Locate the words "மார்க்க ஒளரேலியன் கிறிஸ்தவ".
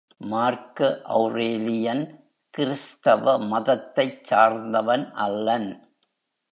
0.21-3.37